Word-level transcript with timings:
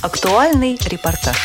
Актуальный 0.00 0.78
репортаж. 0.88 1.36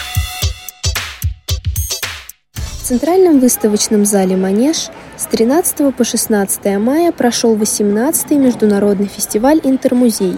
В 2.54 2.84
Центральном 2.84 3.40
выставочном 3.40 4.06
зале 4.06 4.38
«Манеж» 4.38 4.90
с 5.18 5.26
13 5.26 5.96
по 5.96 6.04
16 6.04 6.78
мая 6.78 7.12
прошел 7.12 7.56
18-й 7.56 8.36
международный 8.36 9.08
фестиваль 9.08 9.60
«Интермузей», 9.64 10.38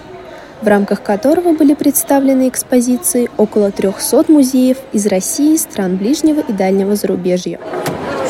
в 0.61 0.67
рамках 0.67 1.03
которого 1.03 1.51
были 1.51 1.73
представлены 1.73 2.47
экспозиции 2.47 3.29
около 3.35 3.71
300 3.71 4.31
музеев 4.31 4.77
из 4.93 5.05
России, 5.07 5.57
стран 5.57 5.97
ближнего 5.97 6.39
и 6.39 6.53
дальнего 6.53 6.95
зарубежья. 6.95 7.59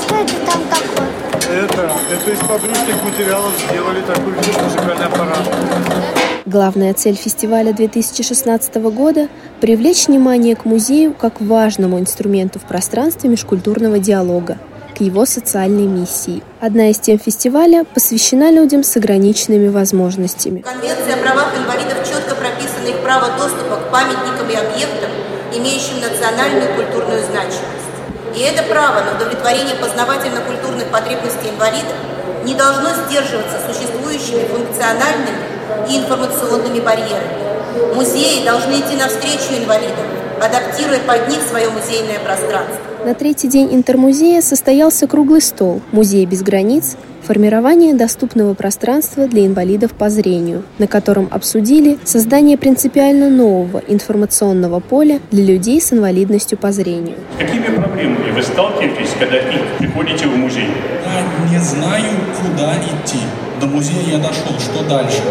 Что 0.03 0.15
это 0.15 0.33
там 0.47 0.63
такое? 0.67 1.63
Это, 1.63 1.91
это 2.11 2.31
из 2.31 2.39
подручных 2.39 3.03
материалов 3.03 3.53
сделали 3.69 4.01
такой 4.01 4.33
музыкальный 4.33 5.05
аппарат. 5.05 6.24
Главная 6.45 6.93
цель 6.93 7.15
фестиваля 7.15 7.73
2016 7.73 8.75
года– 8.75 9.29
привлечь 9.61 10.05
внимание 10.05 10.55
к 10.55 10.63
музею 10.63 11.15
как 11.15 11.41
важному 11.41 11.99
инструменту 11.99 12.59
в 12.59 12.65
пространстве 12.65 13.31
межкультурного 13.31 13.97
диалога, 13.97 14.59
к 14.95 15.01
его 15.01 15.25
социальной 15.25 15.87
миссии. 15.87 16.43
Одна 16.61 16.91
из 16.91 16.99
тем 16.99 17.17
фестиваля 17.17 17.83
посвящена 17.83 18.51
людям 18.51 18.83
с 18.83 18.95
ограниченными 18.95 19.69
возможностями. 19.69 20.59
Конвенция 20.59 21.15
о 21.15 21.17
правах 21.17 21.51
инвалидов 21.57 21.97
четко 22.07 22.35
прописано 22.35 22.89
их 22.89 23.01
право 23.01 23.35
доступа 23.39 23.77
к 23.77 23.89
памятникам 23.89 24.47
и 24.47 24.53
объектам, 24.53 25.09
имеющим 25.51 25.99
национальную 25.99 26.75
культурную 26.75 27.23
значимость. 27.25 27.89
И 28.37 28.41
это 28.41 28.61
право 28.69 29.03
на 29.03 29.15
удовлетворение 29.15 29.73
познавательно-культурных 29.81 30.91
потребностей 30.91 31.49
инвалидов 31.49 31.97
не 32.45 32.53
должно 32.53 32.89
сдерживаться 32.93 33.57
существующими 33.65 34.45
функциональными 34.45 35.54
и 35.89 35.97
информационными 35.97 36.79
барьерами. 36.79 37.95
Музеи 37.95 38.45
должны 38.45 38.73
идти 38.73 38.95
навстречу 38.97 39.53
инвалидам, 39.57 40.05
адаптируя 40.41 40.99
под 40.99 41.27
них 41.29 41.39
свое 41.41 41.69
музейное 41.69 42.19
пространство. 42.19 42.79
На 43.05 43.13
третий 43.13 43.47
день 43.47 43.73
интермузея 43.73 44.41
состоялся 44.41 45.07
круглый 45.07 45.41
стол 45.41 45.81
«Музей 45.91 46.25
без 46.25 46.41
границ. 46.41 46.97
Формирование 47.25 47.95
доступного 47.95 48.53
пространства 48.53 49.27
для 49.27 49.47
инвалидов 49.47 49.93
по 49.93 50.11
зрению», 50.11 50.61
на 50.77 50.85
котором 50.85 51.27
обсудили 51.31 51.97
создание 52.03 52.55
принципиально 52.55 53.31
нового 53.31 53.81
информационного 53.87 54.79
поля 54.79 55.19
для 55.31 55.43
людей 55.43 55.81
с 55.81 55.91
инвалидностью 55.91 56.59
по 56.59 56.71
зрению. 56.71 57.15
Какими 57.39 57.75
проблемами 57.75 58.29
вы 58.29 58.43
сталкиваетесь, 58.43 59.15
когда 59.17 59.37
приходите 59.79 60.27
в 60.27 60.37
музей? 60.37 60.69
Я 61.03 61.51
не 61.51 61.57
знаю, 61.63 62.11
куда 62.39 62.75
идти. 62.75 63.17
До 63.59 63.65
музея 63.65 64.03
я 64.07 64.17
дошел, 64.19 64.59
что 64.59 64.87
дальше? 64.87 65.23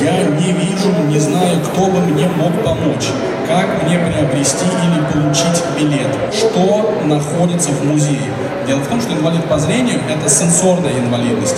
Я 0.00 0.24
не 0.24 0.50
вижу, 0.52 0.88
не 1.10 1.18
знаю, 1.18 1.58
кто 1.60 1.88
бы 1.88 2.00
мне 2.00 2.26
мог 2.38 2.52
помочь. 2.64 3.10
Как 3.46 3.84
мне 3.84 3.98
приобрести 3.98 4.64
или 4.64 5.12
получить 5.12 5.62
билет? 5.76 6.08
Что 6.32 7.02
находится 7.04 7.68
в 7.68 7.84
музее? 7.84 8.30
Дело 8.66 8.80
в 8.80 8.88
том, 8.88 9.00
что 9.00 9.12
инвалид 9.12 9.44
по 9.44 9.58
зрению– 9.58 10.00
это 10.08 10.28
сенсорная 10.28 10.98
инвалидность. 10.98 11.56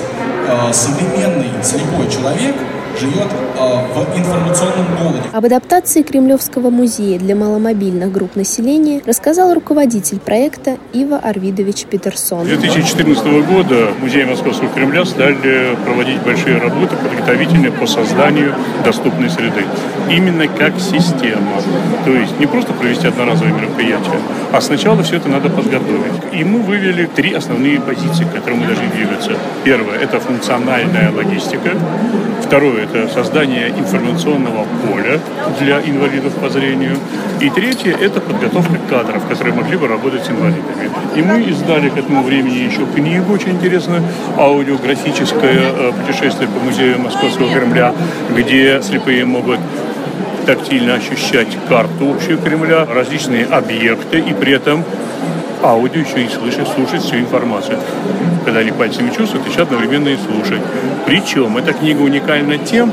Э, 0.49 0.73
современный 0.73 1.51
слепой 1.63 2.11
человек 2.11 2.57
живет 2.99 3.29
э, 3.59 3.77
в 3.95 4.19
информационном 4.19 4.87
голоде. 5.01 5.23
Об 5.33 5.45
адаптации 5.45 6.03
Кремлевского 6.03 6.71
музея 6.71 7.19
для 7.19 7.35
маломобильных 7.35 8.11
групп 8.13 8.37
населения 8.37 9.03
рассказал 9.05 9.55
руководитель 9.55 10.19
проекта 10.19 10.79
Ива 10.93 11.19
Арвидович 11.19 11.85
Петерсон. 11.85 12.47
С 12.47 12.49
2014 12.49 13.25
года 13.47 13.91
музей 14.01 14.25
Московского 14.25 14.69
Кремля 14.71 15.05
стали 15.05 15.77
проводить 15.85 16.21
большие 16.23 16.59
работы 16.59 16.97
подготовительные 16.97 17.73
по 17.73 17.87
созданию 17.87 18.55
доступной 18.85 19.31
среды. 19.31 19.65
Именно 20.11 20.49
как 20.49 20.79
система. 20.79 21.61
То 22.05 22.11
есть 22.11 22.39
не 22.39 22.47
просто 22.47 22.73
провести 22.73 23.09
одноразовое 23.09 23.53
мероприятие, 23.53 24.19
а 24.53 24.61
сначала 24.61 25.03
все 25.03 25.17
это 25.17 25.29
надо 25.29 25.51
подготовить. 25.51 26.13
И 26.33 26.45
мы 26.45 26.61
вывели 26.61 27.07
три 27.07 27.35
основные 27.35 27.81
позиции, 27.81 28.25
к 28.25 28.33
которым 28.33 28.61
мы 28.61 28.67
должны 28.67 28.89
двигаться. 28.89 29.33
Первое– 29.65 29.99
это 30.01 30.21
функциональная 30.21 31.11
логистика. 31.13 31.71
Второе– 32.43 32.85
это 32.87 33.09
создание 33.13 33.69
информационного 33.69 34.67
поля 34.87 35.19
для 35.61 35.81
инвалидов 35.81 36.35
по 36.35 36.49
зрению. 36.49 36.97
И 37.41 37.51
третье– 37.51 37.97
это 38.01 38.21
подготовка 38.21 38.79
кадров, 38.89 39.27
которые 39.29 39.55
могли 39.55 39.77
бы 39.77 39.89
работать 39.89 40.25
с 40.25 40.31
инвалидами. 40.31 40.91
И 41.15 41.23
мы 41.23 41.43
издали 41.43 41.89
к 41.89 41.97
этому 41.97 42.23
времени 42.23 42.59
еще 42.59 42.87
книгу 42.95 43.33
очень 43.33 43.53
интересную, 43.53 44.03
аудиографическое 44.37 45.73
э, 45.73 45.93
путешествие 45.93 46.49
по 46.49 46.61
музею 46.65 47.01
Московского 47.01 47.53
Кремля, 47.53 47.93
где 48.35 48.81
слепые 48.83 49.25
могут 49.25 49.61
тактильно 50.47 50.95
ощущать 50.95 51.49
карту 51.69 52.15
общую 52.15 52.39
Кремля, 52.39 52.87
различные 52.87 53.47
объекты 53.47 54.19
и 54.19 54.33
при 54.33 54.53
этом 54.53 54.85
аудио 55.63 56.01
еще 56.01 56.25
и 56.25 56.29
слышать, 56.29 56.69
слушать 56.69 57.03
всю 57.03 57.17
информацию. 57.17 57.79
Когда 58.45 58.61
они 58.61 58.71
пальцами 58.71 59.11
чувствуют, 59.11 59.47
еще 59.47 59.63
одновременно 59.63 60.09
и 60.09 60.17
слушать. 60.17 60.61
Причем 61.07 61.57
эта 61.57 61.73
книга 61.73 62.01
уникальна 62.03 62.59
тем, 62.59 62.93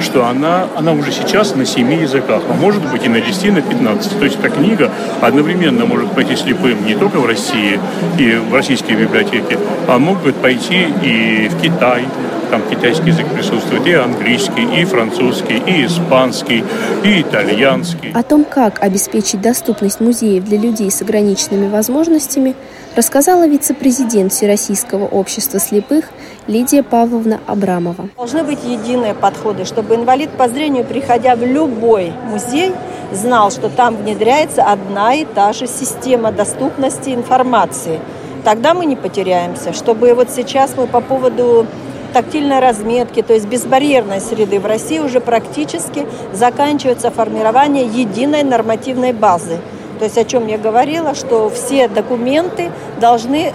что 0.00 0.26
она, 0.26 0.66
она 0.76 0.92
уже 0.92 1.12
сейчас 1.12 1.54
на 1.54 1.66
семи 1.66 1.96
языках, 1.96 2.42
а 2.48 2.54
может 2.54 2.82
быть 2.90 3.04
и 3.04 3.08
на 3.08 3.20
10, 3.20 3.52
на 3.52 3.62
15. 3.62 4.18
То 4.18 4.24
есть 4.24 4.38
эта 4.38 4.48
книга 4.48 4.90
одновременно 5.20 5.84
может 5.84 6.10
пойти 6.12 6.36
слепым 6.36 6.84
не 6.86 6.94
только 6.94 7.18
в 7.18 7.26
России 7.26 7.78
и 8.18 8.34
в 8.34 8.54
российские 8.54 8.96
библиотеки, 8.96 9.58
а 9.86 9.98
могут 9.98 10.36
пойти 10.36 10.86
и 11.02 11.48
в 11.48 11.60
Китай, 11.60 12.04
там 12.50 12.62
китайский 12.68 13.10
язык 13.10 13.26
присутствует, 13.32 13.86
и 13.86 13.92
английский, 13.92 14.80
и 14.80 14.84
французский, 14.84 15.62
и 15.66 15.86
испанский, 15.86 16.64
и 17.04 17.22
итальянский. 17.22 18.12
О 18.12 18.22
том, 18.22 18.44
как 18.44 18.82
обеспечить 18.82 19.40
доступность 19.40 20.00
музеев 20.00 20.44
для 20.44 20.58
людей 20.58 20.90
с 20.90 21.00
ограниченными 21.00 21.68
возможностями, 21.68 22.54
рассказала 22.96 23.46
вице-президент 23.46 24.32
Всероссийского 24.32 25.06
общества 25.06 25.60
слепых 25.60 26.06
Лидия 26.48 26.82
Павловна 26.82 27.40
Абрамова. 27.46 28.08
Должны 28.16 28.42
быть 28.42 28.64
единые 28.64 29.14
подходы, 29.14 29.64
чтобы 29.64 29.94
инвалид 29.94 30.30
по 30.30 30.48
зрению, 30.48 30.84
приходя 30.84 31.36
в 31.36 31.44
любой 31.44 32.12
музей, 32.28 32.72
знал, 33.12 33.52
что 33.52 33.68
там 33.68 33.96
внедряется 33.96 34.64
одна 34.64 35.14
и 35.14 35.24
та 35.24 35.52
же 35.52 35.68
система 35.68 36.32
доступности 36.32 37.10
информации. 37.10 38.00
Тогда 38.44 38.74
мы 38.74 38.86
не 38.86 38.96
потеряемся. 38.96 39.72
Чтобы 39.72 40.14
вот 40.14 40.30
сейчас 40.30 40.72
мы 40.76 40.86
по 40.86 41.00
поводу 41.00 41.66
тактильной 42.10 42.60
разметки, 42.60 43.22
то 43.22 43.34
есть 43.34 43.46
безбарьерной 43.46 44.20
среды 44.20 44.60
в 44.60 44.66
России 44.66 44.98
уже 44.98 45.20
практически 45.20 46.06
заканчивается 46.32 47.10
формирование 47.10 47.84
единой 47.84 48.42
нормативной 48.42 49.12
базы. 49.12 49.58
То 49.98 50.04
есть 50.04 50.18
о 50.18 50.24
чем 50.24 50.46
я 50.46 50.58
говорила, 50.58 51.14
что 51.14 51.50
все 51.50 51.88
документы 51.88 52.70
должны 53.00 53.52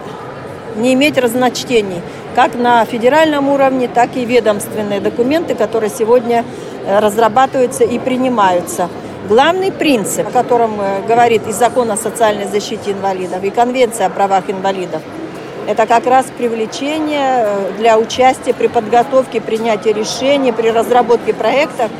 не 0.75 0.93
иметь 0.93 1.17
разночтений, 1.17 2.01
как 2.35 2.55
на 2.55 2.83
федеральном 2.85 3.49
уровне, 3.49 3.87
так 3.87 4.15
и 4.15 4.25
ведомственные 4.25 4.99
документы, 4.99 5.55
которые 5.55 5.89
сегодня 5.89 6.43
э, 6.85 6.99
разрабатываются 6.99 7.83
и 7.83 7.97
принимаются. 7.97 8.89
Главный 9.29 9.71
принцип, 9.71 10.27
о 10.27 10.31
котором 10.31 10.79
э, 10.79 11.01
говорит 11.07 11.47
и 11.47 11.51
закон 11.51 11.89
о 11.91 11.97
социальной 11.97 12.45
защите 12.45 12.91
инвалидов, 12.91 13.43
и 13.43 13.49
конвенция 13.49 14.07
о 14.07 14.09
правах 14.09 14.49
инвалидов– 14.49 15.01
это 15.67 15.85
как 15.85 16.05
раз 16.05 16.25
привлечение 16.37 17.43
э, 17.45 17.71
для 17.77 17.97
участия 17.97 18.53
при 18.53 18.67
подготовке, 18.67 19.41
принятии 19.41 19.89
решений, 19.89 20.51
при 20.51 20.69
разработке 20.69 21.33
проектов 21.33 21.91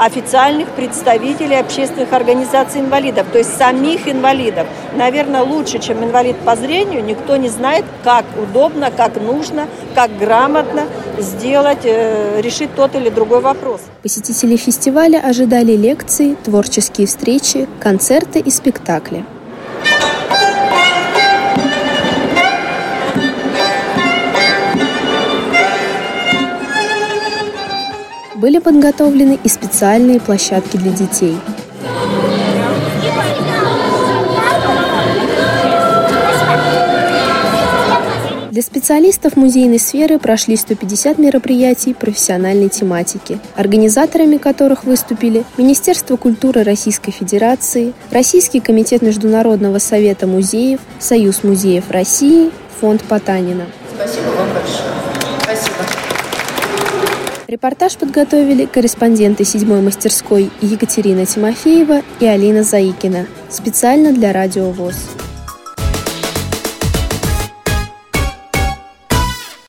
официальных 0.00 0.70
представителей 0.70 1.56
общественных 1.56 2.12
организаций 2.14 2.80
инвалидов, 2.80 3.26
то 3.30 3.36
есть 3.36 3.54
самих 3.58 4.08
инвалидов. 4.08 4.66
Наверное, 4.96 5.42
лучше, 5.42 5.78
чем 5.78 6.02
инвалид 6.02 6.36
по 6.38 6.56
зрению, 6.56 7.04
никто 7.04 7.36
не 7.36 7.50
знает, 7.50 7.84
как 8.02 8.24
удобно, 8.42 8.90
как 8.90 9.20
нужно, 9.20 9.68
как 9.94 10.16
грамотно 10.16 10.84
сделать, 11.18 11.84
э, 11.84 12.40
решить 12.40 12.74
тот 12.74 12.94
или 12.94 13.10
другой 13.10 13.40
вопрос. 13.40 13.82
Посетители 14.02 14.56
фестиваля 14.56 15.18
ожидали 15.18 15.72
лекции, 15.72 16.34
творческие 16.44 17.06
встречи, 17.06 17.68
концерты 17.78 18.40
и 18.40 18.50
спектакли. 18.50 19.24
Были 28.40 28.58
подготовлены 28.58 29.38
и 29.42 29.48
специальные 29.48 30.18
площадки 30.18 30.78
для 30.78 30.92
детей. 30.92 31.36
Для 38.50 38.62
специалистов 38.62 39.36
музейной 39.36 39.78
сферы 39.78 40.18
прошли 40.18 40.56
150 40.56 41.18
мероприятий 41.18 41.94
профессиональной 41.94 42.68
тематики, 42.68 43.38
организаторами 43.54 44.38
которых 44.38 44.84
выступили 44.84 45.44
Министерство 45.56 46.16
культуры 46.16 46.64
Российской 46.64 47.12
Федерации, 47.12 47.92
Российский 48.10 48.60
комитет 48.60 49.02
Международного 49.02 49.78
совета 49.78 50.26
музеев, 50.26 50.80
Союз 50.98 51.44
музеев 51.44 51.90
России, 51.90 52.50
Фонд 52.80 53.02
Потанина. 53.04 53.66
Спасибо 53.94 54.30
вам 54.30 54.48
большое. 54.52 54.90
Спасибо. 55.44 55.99
Репортаж 57.50 57.96
подготовили 57.96 58.64
корреспонденты 58.64 59.44
седьмой 59.44 59.80
мастерской 59.80 60.52
Екатерина 60.60 61.26
Тимофеева 61.26 62.02
и 62.20 62.24
Алина 62.24 62.62
Заикина 62.62 63.26
специально 63.48 64.12
для 64.12 64.32
Радио 64.32 64.70
ВОЗ. 64.70 64.94